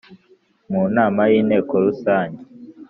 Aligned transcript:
mu 0.71 0.81
nama 0.95 1.21
yinteko 1.31 1.73
Rusange 1.85 2.41